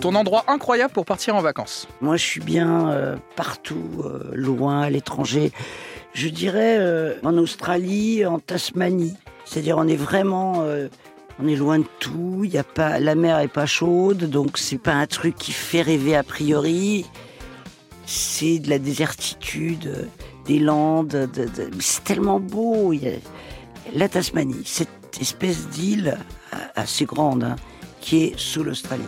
[0.00, 4.82] Ton endroit incroyable pour partir en vacances Moi, je suis bien euh, partout, euh, loin,
[4.82, 5.50] à l'étranger.
[6.14, 9.16] Je dirais euh, en Australie, en Tasmanie.
[9.44, 10.62] C'est-à-dire, on est vraiment,
[11.40, 12.44] on est loin de tout.
[12.76, 17.06] La mer est pas chaude, donc c'est pas un truc qui fait rêver a priori.
[18.04, 20.06] C'est de la désertitude,
[20.44, 21.08] des landes.
[21.08, 21.48] de-
[21.80, 22.92] c'est tellement beau.
[23.94, 26.18] La Tasmanie, cette espèce d'île
[26.76, 27.56] assez grande hein,
[28.02, 29.02] qui est sous l'Australie.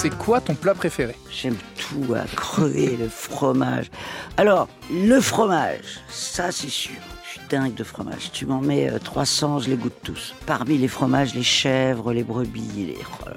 [0.00, 3.90] C'est quoi ton plat préféré J'aime tout à crever, le fromage.
[4.36, 6.94] Alors, le fromage, ça c'est sûr.
[7.24, 8.30] Je suis dingue de fromage.
[8.32, 10.36] Tu m'en mets euh, 300, je les goûte tous.
[10.46, 12.98] Parmi les fromages, les chèvres, les brebis, les...
[13.02, 13.28] oh.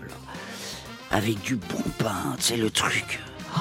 [1.10, 3.20] Avec du bon pain, sais le truc.
[3.58, 3.60] Oh,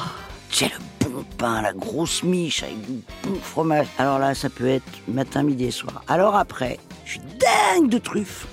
[0.50, 3.86] tu le bon pain, la grosse miche avec du bon fromage.
[3.96, 6.04] Alors là, ça peut être matin, midi et soir.
[6.06, 8.46] Alors après, je suis dingue de truffes.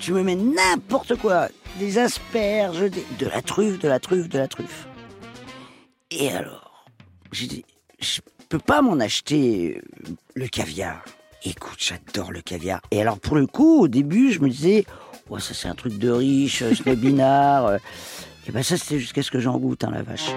[0.00, 1.46] Tu me mets n'importe quoi.
[1.78, 4.86] Des asperges, des- de la truffe, de la truffe, de la truffe.
[6.10, 6.84] Et alors,
[7.32, 7.64] j'ai dit,
[8.00, 11.04] je peux pas m'en acheter euh, le caviar.
[11.44, 12.80] Écoute, j'adore le caviar.
[12.90, 14.84] Et alors, pour le coup, au début, je me disais,
[15.28, 17.66] oh, ça c'est un truc de riche, euh, snobinard.
[17.66, 17.78] euh.
[18.46, 20.30] Et ben ça, c'était jusqu'à ce que j'en goûte, hein, la vache.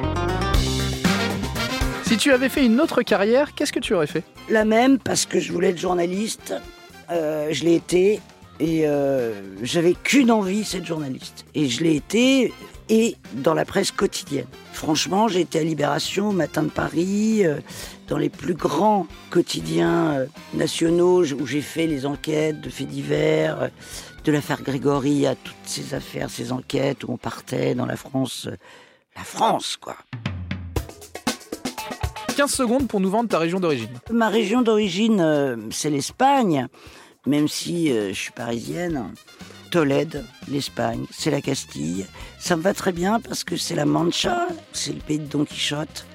[2.05, 4.23] Si tu avais fait une autre carrière, qu'est-ce que tu aurais fait?
[4.49, 6.53] La même, parce que je voulais être journaliste.
[7.11, 8.21] Euh, je l'ai été.
[8.59, 11.45] Et euh, j'avais qu'une envie, c'est être journaliste.
[11.53, 12.51] Et je l'ai été,
[12.89, 14.47] et dans la presse quotidienne.
[14.73, 17.59] Franchement, j'ai été à Libération, au Matin de Paris, euh,
[18.07, 23.61] dans les plus grands quotidiens euh, nationaux où j'ai fait les enquêtes de faits divers,
[23.63, 23.67] euh,
[24.23, 28.47] de l'affaire Grégory à toutes ces affaires, ces enquêtes où on partait dans la France.
[29.15, 29.97] la France, quoi.
[32.35, 33.89] 15 secondes pour nous vendre ta région d'origine.
[34.11, 36.67] Ma région d'origine, c'est l'Espagne,
[37.27, 39.13] même si euh, je suis parisienne.
[39.69, 42.05] Tolède, l'Espagne, c'est la Castille.
[42.39, 45.43] Ça me va très bien parce que c'est la Mancha, c'est le pays de Don
[45.43, 46.05] Quichotte.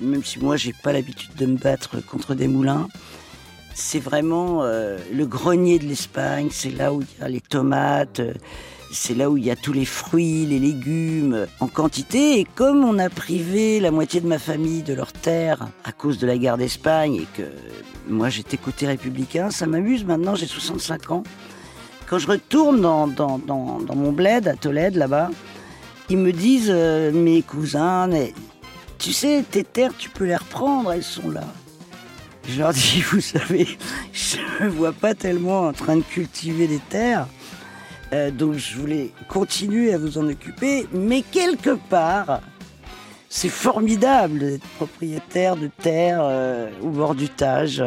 [0.00, 2.88] Même si moi, j'ai pas l'habitude de me battre contre des moulins.
[3.74, 8.20] C'est vraiment euh, le grenier de l'Espagne, c'est là où il y a les tomates,
[8.20, 8.32] euh,
[8.94, 12.38] c'est là où il y a tous les fruits, les légumes en quantité.
[12.38, 16.18] Et comme on a privé la moitié de ma famille de leurs terres à cause
[16.18, 17.42] de la guerre d'Espagne et que
[18.08, 21.22] moi j'étais côté républicain, ça m'amuse maintenant, j'ai 65 ans.
[22.08, 23.40] Quand je retourne dans,
[23.94, 25.30] mon bled à Tolède là-bas,
[26.10, 28.08] ils me disent, euh, mes cousins,
[28.98, 31.44] tu sais, tes terres, tu peux les reprendre, elles sont là.
[32.46, 33.66] Je leur dis, vous savez,
[34.12, 37.26] je me vois pas tellement en train de cultiver des terres.
[38.12, 42.40] Euh, donc je voulais continuer à vous en occuper, mais quelque part,
[43.28, 47.82] c'est formidable d'être propriétaire de terres euh, au bord du Tage.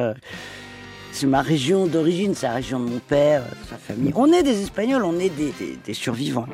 [1.11, 4.11] C'est ma région d'origine, c'est la région de mon père, de sa famille.
[4.15, 6.47] On est des Espagnols, on est des survivants.